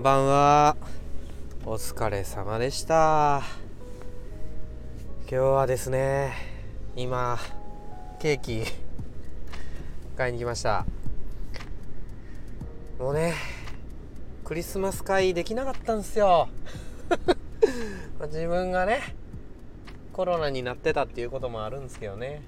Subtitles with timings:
[0.00, 0.76] んばんは。
[1.66, 3.42] お疲れ様でした。
[5.28, 6.32] 今日はですね
[6.96, 7.38] 今
[8.18, 8.62] ケーキ
[10.16, 10.86] 買いに来ました。
[12.98, 13.34] もうね
[14.42, 16.48] クリスマス会できなかったんですよ。
[18.24, 19.02] 自分がね
[20.14, 22.40] コロナになってたっていうこともあるんですけどね。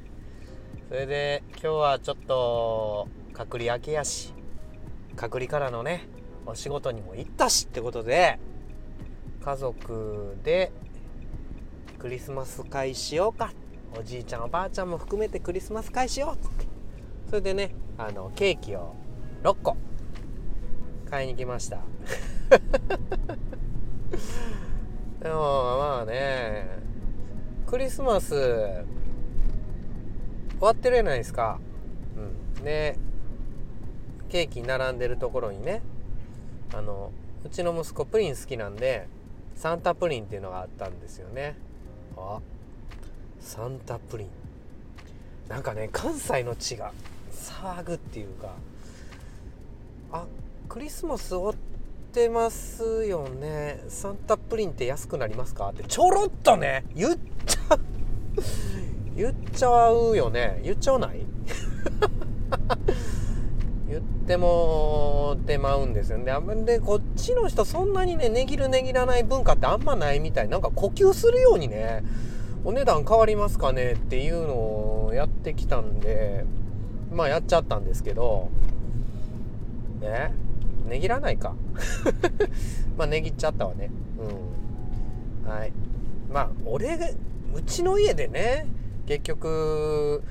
[0.88, 4.32] それで今日はちょっと隔離明けやし
[5.16, 6.08] 隔離からのね
[6.46, 8.38] お仕事にも行ったしってことで
[9.44, 10.72] 家族で
[11.98, 13.52] クリスマス会しようか。
[13.98, 16.66] おじいちゃんおばあちゃんも含めてクリスマス会しようっつって。
[17.28, 18.94] それでねあのケーキを
[19.42, 19.76] 6個。
[21.10, 21.78] 買いに来ました。
[25.20, 26.66] でもまあね
[27.66, 28.86] クリスマス終
[30.60, 31.60] わってるじゃないですか。
[32.16, 32.64] うん。
[32.64, 32.98] で
[34.28, 35.82] ケーキ並んでるところにね
[36.74, 37.12] あの
[37.44, 39.06] うちの息子プリン好きなんで
[39.54, 41.56] サンタプリンっていうのがあったんですよね。
[42.16, 42.40] あ
[43.40, 44.28] サンタプリン。
[45.48, 46.92] なんかね関西の血が
[47.32, 48.54] 騒ぐっていうか
[50.12, 50.24] あ
[50.68, 51.54] クリスマス終わっ
[52.12, 53.82] てますよね。
[53.88, 55.70] サンタプリンって安くなりますか？
[55.70, 57.80] ってちょろっとね言っちゃう
[59.14, 60.60] 言っちゃうよね。
[60.62, 61.26] 言っちゃわない？
[64.22, 66.18] ってもってまうんですよ。
[66.18, 66.32] ね
[66.64, 70.48] でこっちの人そんなにね値切る値切らない文化ってあんまないみたい。
[70.48, 72.04] なんか呼吸するようにね
[72.64, 73.92] お値段変わりますかね？
[73.92, 74.54] っていうの
[75.06, 76.44] をやってきたんで
[77.12, 78.48] まあやっちゃったんですけど
[80.00, 80.32] ね
[80.88, 81.54] 値切らないか。
[82.96, 83.90] まあ値切っちゃったわね。
[85.44, 85.50] うん。
[85.50, 85.72] はい。
[86.32, 86.94] まあ俺
[87.54, 88.66] うちの家でね
[89.06, 90.22] 結局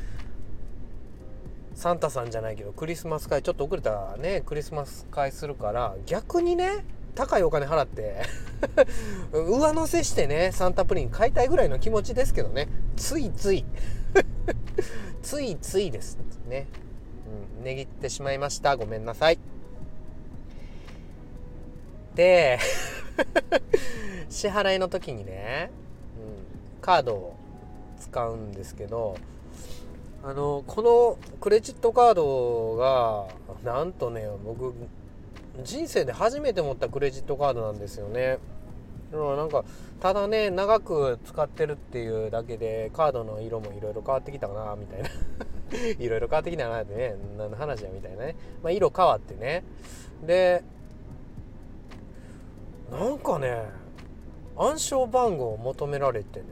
[1.81, 6.85] サンタさんじゃないけどクリスマス会ちょっと遅れたらねクリスマス会するから逆にね
[7.15, 8.21] 高いお金払って
[9.33, 12.67] 上乗せしてねサンタプリン買いたいぐらいの気持ちですけどね。
[12.97, 13.65] ついつい。
[15.23, 16.67] ついついですね、
[17.57, 18.77] うん、値切ってしまいました。
[18.77, 19.39] ごめんなさい。
[22.13, 22.59] で
[24.29, 25.71] 支払いの時にね、
[26.77, 27.35] うん、カードを
[27.99, 29.15] 使うんですけど
[30.23, 33.27] あのこのクレジットカードが
[33.63, 34.73] なんとね僕
[35.63, 38.37] 人生で初めて持ったクレジットカードなんですよね。
[39.11, 39.65] なんか
[39.99, 45.09] ただね長く使ってるっていうだけでカードの色もいろいろ変わってきたかなみたいな。
[45.99, 49.63] いろいろ変わってきたなってね何の話やみたいなね、まあ、色変わってね。
[50.25, 50.63] で
[52.91, 53.63] なんかね
[54.57, 56.45] 暗証番号を求められてね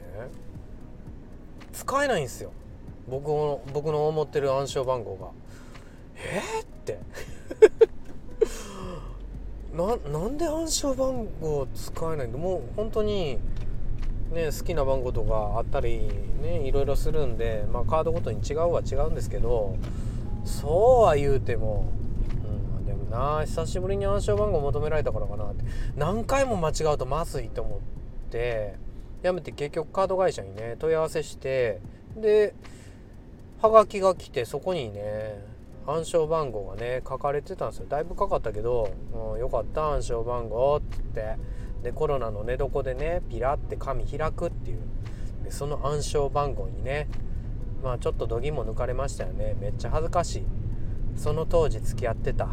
[1.72, 2.52] 使えないんですよ。
[3.08, 5.28] 僕の僕の思ってる暗証番号が。
[6.16, 6.98] えー、って。
[9.72, 13.38] ななんで暗証番号使えないのもう本当に
[14.32, 16.00] ね好きな番号とかあったり
[16.42, 19.76] ねいろいろするんでまあカードごとに違うは違うんですけど
[20.44, 21.86] そうは言うても、
[22.78, 25.64] うん、でもな久しぶりに暗証番号求められたからかなって。
[25.96, 27.78] 何回も間違うとまずいと思っ
[28.30, 28.74] て
[29.22, 31.80] やめて結局カード会社にね問い合わせして
[32.16, 32.54] で
[33.62, 35.44] はがきが来てそこにね
[35.86, 37.86] 暗証番号がね書かれてたんですよ。
[37.88, 38.90] だいぶかかったけど
[39.34, 40.96] 「うん、よかった暗証番号」って。
[41.14, 44.78] 言ってでコロナの寝床でねピラって紙開くっていう。
[45.44, 47.08] でその暗証番号にね
[47.82, 49.56] まあちょっと度肝抜かれましたよね。
[49.58, 50.44] めっちゃ恥ずかしい。
[51.16, 52.48] その当時付き合ってた。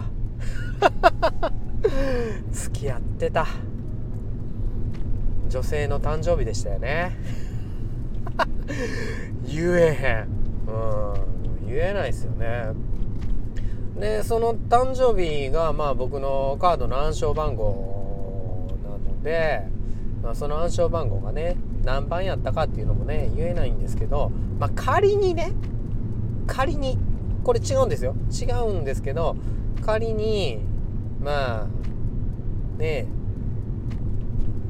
[2.52, 3.46] 付き合ってた。
[5.50, 7.18] 女性の誕生日でしたよね。
[9.46, 10.37] 言えへん。
[10.68, 11.68] うん。
[11.68, 12.74] 言えないですよね。
[14.00, 19.64] でその誕生日がまあ僕のカードの暗証番号なので、
[20.22, 25.52] まあ、その暗証番号がね何番やったかっていうのもね言えないんですけど、まあ、仮にね
[26.46, 27.00] 仮に
[27.44, 28.16] これ違うんですよ。
[28.30, 29.36] 違うんですけど
[29.84, 30.60] 仮に
[31.20, 31.68] まあ
[32.78, 33.08] ね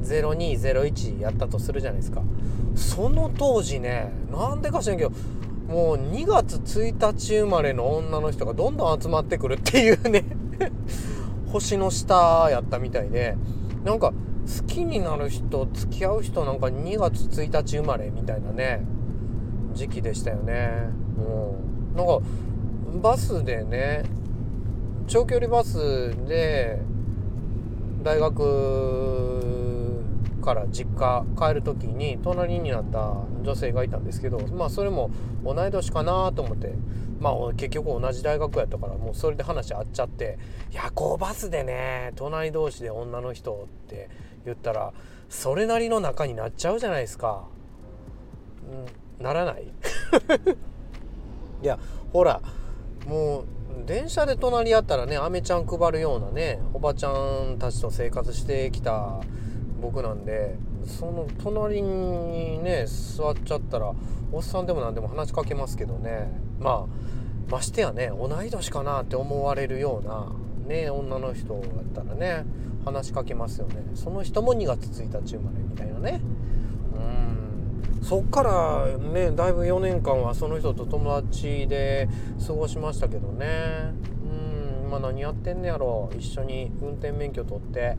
[0.02, 2.22] 0201やったとするじゃないですか。
[2.74, 5.12] その当時ねなんでか知らんけど
[5.68, 10.24] もう2月1日生まれの女の人がどんどん集まってくるっていうね。
[11.52, 13.36] 星の下やったみたいで。
[13.84, 18.80] なんか好きになる人付き合う人なんか2月1日生まれみたいなね。
[19.74, 20.88] 時期でしたよね。
[21.18, 21.94] う。
[21.94, 22.20] んなんか
[23.02, 24.04] バスでね
[25.06, 26.80] 長距離バスで
[28.02, 29.37] 大学
[30.42, 35.10] から実家帰る時に隣になった女性がいたんですけどまあそれも
[35.44, 36.72] 同い年かなと思って
[37.20, 40.38] まあ結局同じ大学やったからもうそれで話合っちゃって
[40.70, 44.08] 夜行バスでね隣同士で女の人って
[44.44, 44.92] 言ったら
[45.28, 47.44] それなりの仲になっちゃうじゃないですか。
[49.20, 49.64] んならない？
[51.62, 51.78] いや
[52.12, 52.40] ほら
[53.06, 53.44] もう
[53.84, 59.20] 電車で隣り合ったらねアメちゃん配るようなねおばちゃんたちと生活してきた
[59.80, 63.92] 僕なんでその隣にね座っちゃったら
[64.32, 66.30] おっさんでも何でも話しかけますけどね。
[66.58, 70.32] まあましてやね同い年かなって思われるような
[70.66, 72.44] ね女の人だったらね
[72.84, 73.76] 話しかけますよね。
[73.94, 76.20] その人も2月1日生まれみたいなね。
[76.94, 78.02] うん。
[78.02, 82.08] そっからねだいぶ4年間はその人と友達で
[82.46, 83.46] 過ごしましたけどね。
[84.82, 84.88] うん。
[84.88, 86.10] 今何やってんねやろ。
[86.18, 87.96] 一緒に運転免許取って。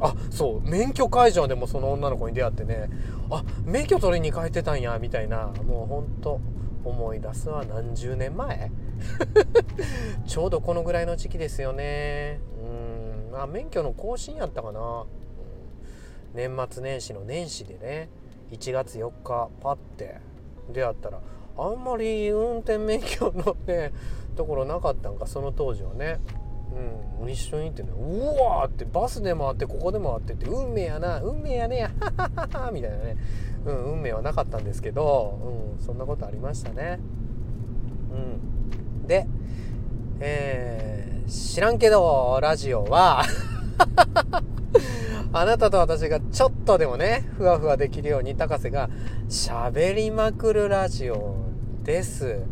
[0.00, 0.68] あそう。
[0.68, 2.90] 免許会場でもその女の子に出会ってね。
[3.30, 5.46] あ免許取りに帰ってたんやみたいな。
[5.66, 6.40] もうほんと
[6.84, 8.70] 思い出すは何十年前。
[10.26, 12.40] ちょうどこのぐらいの時期ですよね。
[12.62, 13.32] うん。
[13.32, 15.04] まあ免許の更新やったかな、
[16.34, 18.08] 年末年始の年始でね。
[18.50, 20.18] 1月4日パッて
[20.72, 21.20] 出会ったら
[21.56, 23.92] あんまり運転免許のね
[24.36, 26.20] ところなかったんかその当時はね。
[27.20, 33.16] うん、一緒に行ってねうわーってバスでもあってここでもあってって運命やな運命やねや ははははみたいなね、
[33.64, 35.38] うん、運命はなかったんですけど、
[35.78, 36.98] うん、そんなことありましたね。
[38.12, 39.26] うん、で、
[40.20, 43.22] えー、知らんけどラジオは
[45.32, 48.88] あなたと私がちょっとでもねふわふわできるように高瀬が
[49.28, 51.36] 喋りまくるラジオ
[51.82, 52.42] です。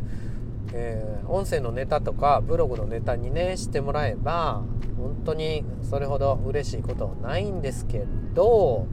[0.74, 4.62] えー、音声のネタとかブログのネタにねしてもらえば
[4.96, 8.04] 本当にそれほど嬉しいことはないんですけ
[8.34, 8.86] ど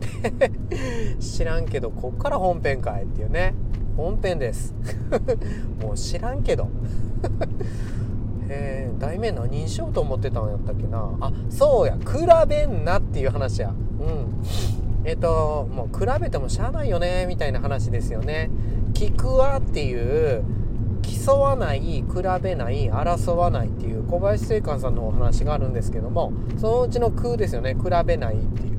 [1.20, 3.54] 知らんけどこっから本編かいっていうね。
[3.96, 4.74] 本編です。
[5.80, 6.68] もう知らんけど。
[8.48, 11.10] えー、題名何にしようと思ってたんやったっけな。
[11.20, 11.96] あそうや。
[11.96, 13.70] 比べんなっていう話や。
[13.70, 14.42] うん。
[15.04, 18.50] えっ、ともう比べてもしゃあないよねみたいな話ですよね。
[18.92, 20.44] 聞くわっていう
[21.24, 22.04] 競わない比
[22.42, 27.74] べない争わないっていう小林正観さんのお話があるんですけどもそのうちの空ですよね。
[27.74, 28.76] 比べないっていう。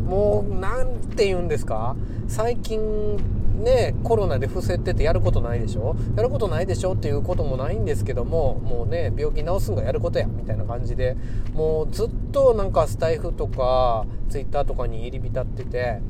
[0.00, 1.96] もう何て言うんですか？
[2.28, 3.16] 最近
[3.62, 5.96] ねコロナで伏せててやることないでしょ？
[6.16, 11.16] やることないでしょっていうこともないんですけどももうね病気治すんがやることやみたいな感じで
[11.52, 16.00] もうずっとなんかスタイフとかツイッターとかに入り浸ってて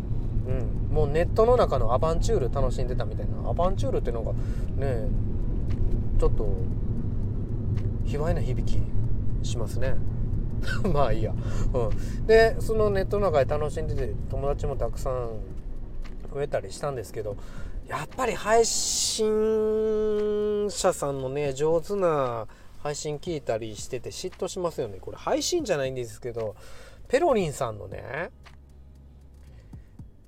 [0.46, 3.48] うん、もうネットの中のアバンチュール楽しんでたみたいな。
[3.48, 5.08] アバンチュールっていうのがね
[6.24, 6.48] ちょっと
[8.06, 8.80] 卑猥な響き
[9.46, 9.94] しますね。
[10.90, 11.34] まあいいや、
[11.74, 11.92] う
[12.22, 15.40] ん、でそのネットの中で楽しんでて友達もたくさん
[16.32, 17.36] 増えたりしたんですけど
[17.86, 19.26] やっぱり配信
[20.70, 22.46] 者さんのね上手な
[22.78, 24.96] 配信聞いたりしてて嫉妬しますよね。
[24.98, 26.56] これ配信じゃないんですけど
[27.06, 28.30] ペロリンさんのね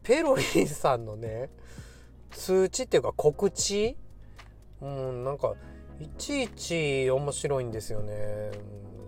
[0.03, 1.49] ペロリンさんのね
[2.33, 3.97] 通知っていうか告知？
[4.83, 5.55] うんなんか
[5.99, 8.51] いちいち面白いんですよね。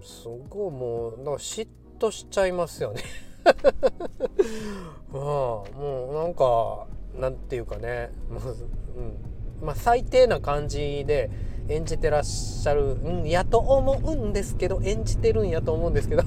[0.02, 1.69] すごいもうなんか嫉
[1.99, 3.02] 妬しちゃいますよね。
[5.12, 11.31] まあもうなんかなんていうかね、うん、まあ最低な感じで
[11.69, 16.22] 演じてらっしゃるんやと思うんですけど演じてるんやと思うんですけど。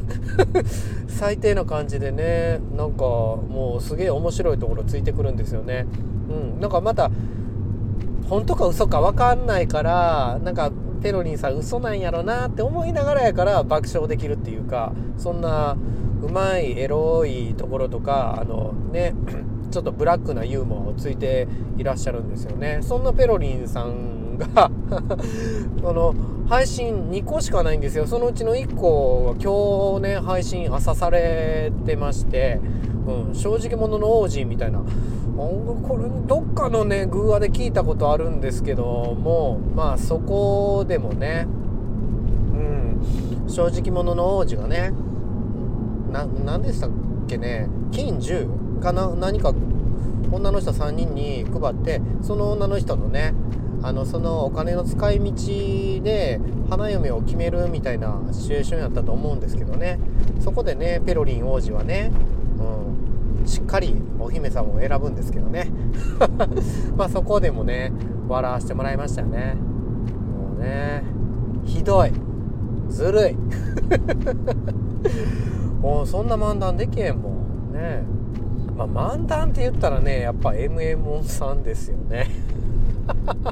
[1.08, 5.88] 最低な感じでねなんかもうすげえ面白いところついてくるんですよね。
[6.30, 7.10] うん、なんかまた
[8.32, 10.72] 本当か嘘か分かんないからなんか
[11.04, 15.76] ペロリンさん嘘なんやろなって思いながらやから爆笑できるっていうかそんな
[16.22, 19.14] うまいエロいところとかあのね
[19.70, 22.80] ちょっとブラックなユーモアをついていらっしゃるんですよね。
[22.82, 24.72] そんなペロリンさんが あ
[25.82, 26.16] の
[26.48, 28.08] 配信2個しかないんですよ。
[28.08, 32.62] そのうちの1個が今日ね配信朝されてまして、
[33.08, 34.82] うん、正直者の王子みたいな。
[35.38, 44.92] これどっかのね偶話で聞いたことあるんですけどもまあそこでもねうん正直者の王子がね
[46.12, 46.92] な何でしたっ
[47.28, 49.54] けね金10かな何か
[50.32, 53.34] 女の人3人に配ってその女の人のね
[53.84, 60.00] あのそのお金の使い道で花嫁を決めるみたいなシチュエーションやったと思うんですけどね。
[60.40, 62.12] そこでねペロリン王子はね、
[63.40, 65.68] うん、しっかりお姫様を選ぶんですけどね。
[66.96, 67.92] まあそこでもね
[68.28, 69.56] 笑わせてもらいましたよね。
[69.56, 71.04] もうね
[71.66, 72.12] ひどい。
[72.90, 73.38] ずるい。
[75.82, 78.04] もうそんな漫談できへんもんね。
[78.78, 82.28] まあ漫談って言ったらねやっぱ MM さんですよね。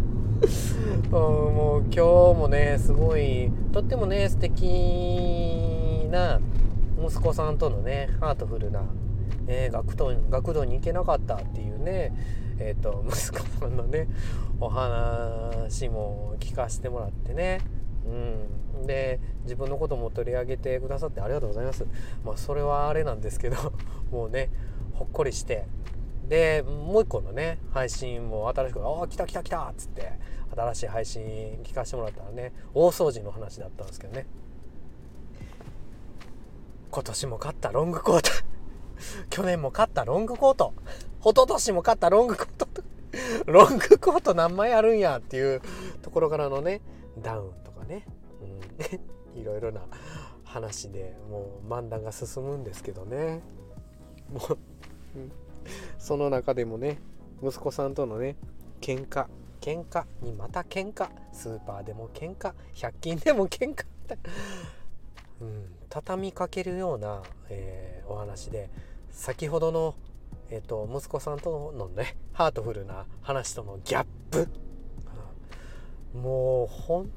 [1.05, 6.39] うんもう今日もねすごいとってもね素敵な
[7.03, 8.81] 息子さんとのねハートフルな、
[9.49, 12.13] え、学童学童に行けなかったっていうね
[12.59, 14.07] えーと、 息子さんのね
[14.59, 17.61] お話も聞かせてもらってね
[18.05, 21.85] うん、で自分のことも取り上げてくださってありがとうございます。
[22.23, 23.73] まあ、それはあれなんですけど
[24.09, 24.49] もうね
[24.93, 25.67] ほっこりして
[26.27, 30.13] でもう一個のね配信も新しく「ああ来た来た来た!」っつって
[30.55, 31.23] 新しい配信
[31.63, 34.25] 聞かせてもらったらね大掃除の話だったんですけどね
[36.89, 38.48] 今年も買ったロングコート
[39.29, 40.73] 去年も買ったロングコート。
[41.21, 42.67] 一昨年も買ったロングコート
[43.45, 45.61] ロングコート何枚あるんやっていう
[46.01, 46.81] ところからのね
[47.21, 48.05] ダウンとかね、
[49.35, 49.81] うん、 いろいろな
[50.45, 53.41] 話でもう漫談が進むんですけどね。
[54.31, 54.57] もう、
[55.97, 56.99] その中でもね
[57.43, 58.35] 息子さんとのね
[58.81, 59.27] 喧嘩。
[59.59, 61.09] 喧嘩にまた喧嘩。
[61.33, 62.53] スーパーでも喧嘩。
[62.73, 63.85] 100均でも喧嘩
[65.41, 68.69] うん、畳みかけるような、えー、お話で
[69.11, 69.95] 先ほどの、
[70.49, 74.47] えーと、息子さんとのねハートフルな話とのギャップ、
[76.15, 77.09] うん、もう本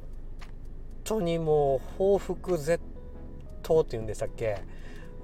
[1.05, 2.83] 当にもう報復絶
[3.63, 4.63] 倒っていうんでしたっけ？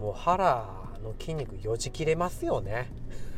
[0.01, 0.69] もう腹
[1.03, 2.91] の筋肉よじ切れますよね。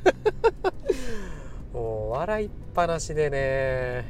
[1.73, 4.05] もう笑いっぱなしでね、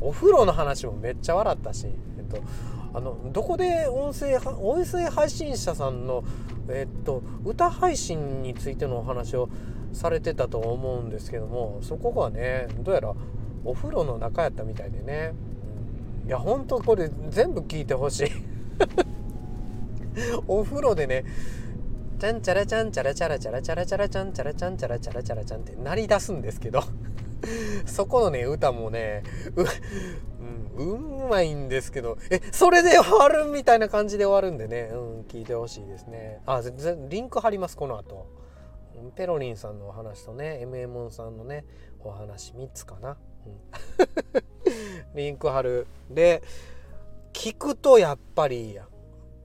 [0.00, 1.86] うん、お風呂の話もめっちゃ笑ったし、
[2.18, 2.42] えっと、
[2.92, 6.24] あのどこで音声音声配信者さんの、
[6.68, 9.48] えっと、歌配信についてのお話を
[9.92, 13.14] されてたと思うんですけどもそこがねどうやら
[13.64, 15.34] お風呂の中やったみたいでね、
[16.22, 18.30] うん、いやほんとこれ全部聞いてほしい。
[20.48, 21.24] お風呂でね
[22.18, 26.82] チャンチャラチャンチャラチャラチャラチャラチャラチャンチャラチャンチャラチャラチャラチャンって鳴り出すんですけど
[27.86, 29.22] そこのね歌もね
[30.76, 32.18] う,、うん、まいんですけど。
[32.30, 36.40] えそれで終わるみたいな感じで終わるんでね、うん、聞いてほしいですね。
[36.46, 38.26] あ全然リンク貼りますこの後。
[39.16, 41.64] ペロリンさんのお話とね MM さんのね
[42.00, 43.16] お話3つかな、
[43.46, 43.56] うん、
[45.16, 45.86] リンク貼る。
[46.10, 46.42] で
[47.32, 48.78] 聞くとやっぱり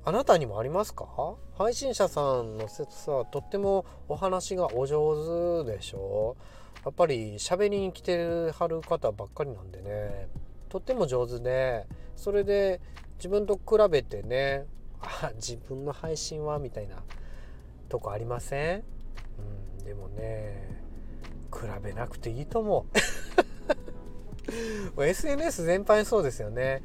[0.04, 1.36] あなたにもありますか？
[1.58, 6.36] 配信者さんの説さとってもお話がお上手でしょ。
[6.84, 10.28] やっぱり喋りに来てはる方ばっかりなんでね。
[10.76, 12.82] とっても上手でそれで
[13.18, 14.66] 自分と比べてね
[15.00, 16.98] あ自分の配信はみたいな
[17.88, 18.84] とこありません、
[19.80, 20.82] うん、でもね
[21.50, 22.88] 比べなくていいと思
[24.98, 25.02] う。
[25.06, 26.84] SNS 全般そうですよね。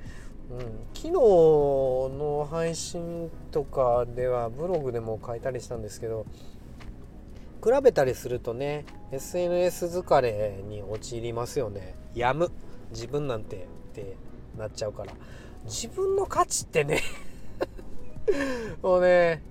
[0.52, 0.58] うん、
[0.94, 6.26] 昨日の配信とかではブログでも書いたりしたんですけど
[7.64, 11.96] 比べたりするとね SNS 疲れに陥りますよね。
[12.14, 12.52] やむ。
[12.92, 13.79] 自分なんて。
[13.90, 14.16] って
[14.56, 15.12] なっちゃうから。
[15.64, 17.02] 自分の価値ってね。
[18.82, 19.42] もうね、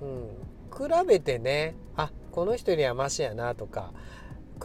[0.00, 0.28] うん、
[0.76, 3.92] 比べてねあこの人よりはマシやなとか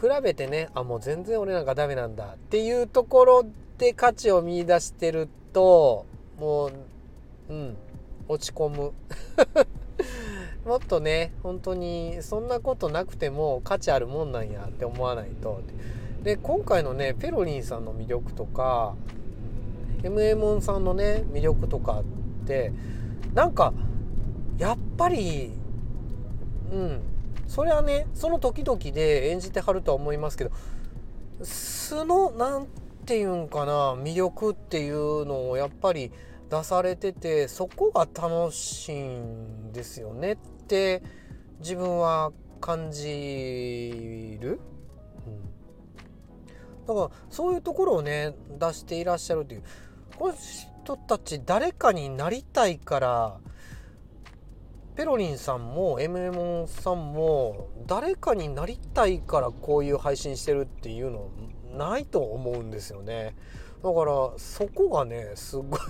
[0.00, 3.44] 比べてねあもう全然俺なんかダメなんだっていうところ
[3.76, 6.06] で価値を見いだしてると
[6.38, 6.72] もう
[7.48, 7.76] うん。
[8.28, 8.92] 落ち込む。
[10.64, 15.60] もっとね本当にそんなことなくても価値あるもんなんやって思わないと。
[16.24, 18.96] で今回のねペロリンさんの魅力とか
[20.02, 22.72] MM さんのね魅力とかって
[23.34, 23.72] なんか
[24.58, 25.52] やっぱり
[26.72, 27.02] うん
[27.46, 30.50] それはねその時々で演じてはるとは思いますけど
[31.42, 32.66] 素の何
[33.04, 36.10] て言うんかな魅力っていうのをやっぱり
[36.50, 41.02] 出されててそこが楽しいんですよねって
[41.60, 44.60] 自分は感じる、
[45.26, 45.54] うん、
[46.86, 49.62] だからそういうところをね出していらっしゃるっていう。
[50.16, 53.38] この人たち誰かになりたいから
[54.94, 61.30] ペロリンさんも MM さんも誰かになりたいからこういう配信してるっていうの
[61.76, 63.34] ないと思うんですよね。
[63.82, 65.80] だからそこがねすごい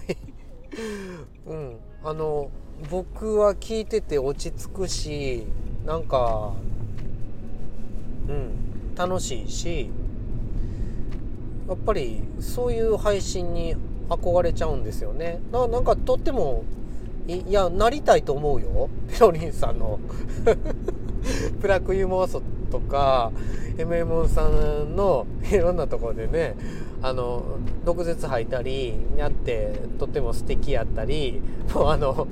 [1.46, 1.76] うん。
[2.02, 2.50] あの
[2.90, 5.46] 僕は聞いてて落ち着くし
[5.84, 6.52] なんか
[8.28, 9.90] うん楽しいし
[11.68, 13.74] やっぱりそういう配信に
[14.08, 15.40] 憧れちゃうんですよね。
[15.50, 16.64] ななんかとっても
[17.26, 18.90] いやなりたいと思うよ。
[19.10, 19.98] ペロリンさんの。
[21.60, 23.32] ブラクユーモアソとか
[23.78, 26.54] MM さんの いろんなところでね
[27.00, 27.42] あの
[27.84, 31.40] 毒舌吐いたりやってとっても素敵やったり
[31.74, 32.26] もうあの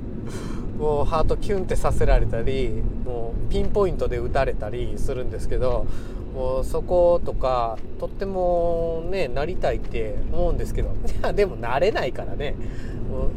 [0.77, 5.85] もうハートキュンってさせられたりもうピンポイントで打たれたりするんですけど
[6.33, 10.89] もうそことかとってもねなりたいって思うんですけど。
[11.07, 12.55] いやでもなれないからね。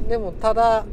[0.09, 0.85] でもただ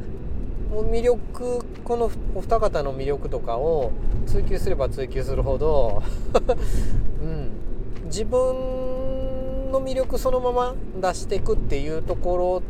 [0.69, 3.91] もう魅力このお二方の魅力とかを
[4.25, 6.01] 追求すれば追求するほど、
[7.21, 7.51] うん、
[8.05, 12.61] 自分の魅力そのまま出していくっていうところ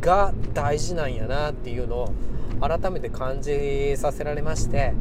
[0.00, 2.12] が大事なんやなっていうのを
[2.60, 4.92] 改めて感じさせられまして。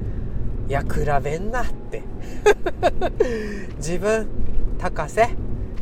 [0.69, 2.03] いや比べんなって。
[3.77, 4.27] 自分
[4.77, 5.29] 高瀬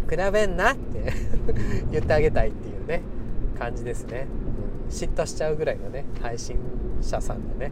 [0.09, 1.13] 比べんなって。
[1.91, 3.01] 言ってあげたいっていうね。
[3.57, 4.27] 感じですね、
[4.87, 6.57] うん、嫉妬しちゃうぐらいのね配信
[7.01, 7.71] 者さんのね、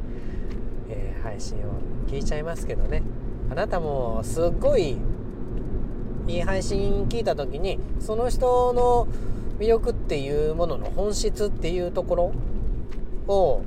[0.90, 1.62] えー、配信を
[2.08, 3.04] 聞いちゃいますけどね。
[3.52, 4.98] あなたもすっごい
[6.28, 9.08] いい配信聞いた時にその人の
[9.60, 12.32] 魅力っていうものの本質っていうところ
[13.28, 13.62] を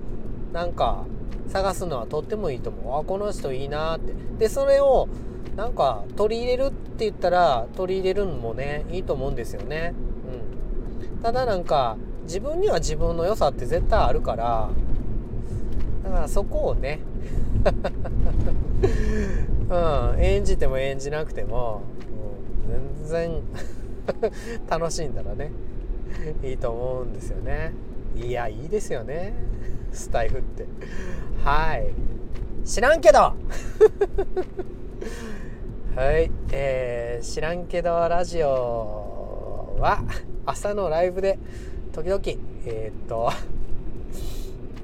[0.53, 1.05] なんか
[1.49, 3.01] 探すのはとってもいいと思う。
[3.01, 4.13] あこの人いいなって。
[4.39, 5.09] でそれを
[5.59, 9.93] なんか取り入れるって言ったら取り入れるのもねいいと思うんですよね、
[11.13, 14.71] うん、ただなんか自分には自分の良さって絶対あるから
[16.05, 17.01] だからそこをね
[19.69, 21.83] うん演じても演じなくても、
[22.69, 23.43] う、全然
[24.71, 25.51] 楽しんだらね
[26.45, 27.73] いいと思うんですよね。
[28.17, 29.35] いやいいですよね。
[29.93, 30.67] スタイフって。
[31.45, 31.93] はい。
[32.67, 33.19] 知らんけど。
[35.95, 36.31] はい。
[36.53, 40.03] えー、知らんけどラジオは
[40.47, 41.39] 朝のライブで
[41.93, 42.21] 時々
[42.67, 43.31] えー、っと、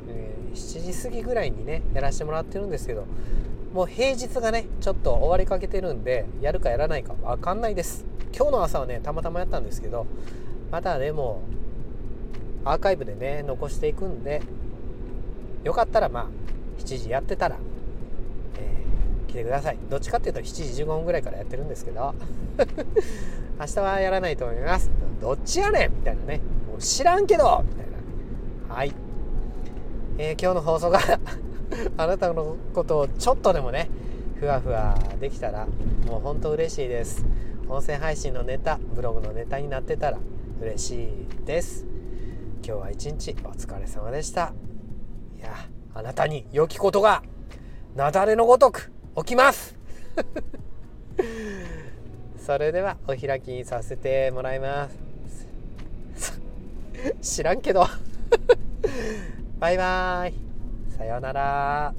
[0.09, 3.05] えー、7時過ぎぐらいにねやらせてもらってるんですけど
[3.73, 8.05] もう平日がねちょっと終わりかけてるんでやるかやらないか分かんないです。
[8.37, 10.07] 今日の朝はねたまたまやったんですけど
[10.71, 11.43] またでも
[12.65, 14.43] アーカイブでね残していくんで
[15.65, 16.27] よかったらまあ
[16.79, 17.57] 7時やってたら、
[18.59, 19.79] えー、来てください。
[19.91, 20.45] どっちかっていうと7
[20.75, 22.15] 時15分ぐらいからやってるんですけど
[23.59, 24.91] 明日はやらないと思います。
[25.21, 25.93] どっちやねん？
[25.93, 26.41] みたいなね。
[26.69, 27.87] もう知らんけどみたい
[28.69, 28.75] な。
[28.75, 28.93] はい、
[30.19, 31.01] えー、今日の放送が
[31.97, 33.89] あなたのことをちょっとでもね
[34.39, 35.67] ふわふわできたら
[36.07, 37.25] もうほんと嬉しいです。
[37.69, 40.19] 音声配信のネタブログのネタになってたら
[40.61, 41.87] 嬉しいです。
[42.63, 44.53] 今日は一日お疲れ様でした。
[45.45, 47.23] やあなたに良きことが
[47.97, 49.77] 雪崩のごとく起きます。
[52.39, 54.89] それではお開きにさせてもらいま
[56.17, 56.39] す。
[57.23, 57.87] 知らんけど。
[59.61, 60.35] バイバーイ。
[60.97, 61.95] さようなら。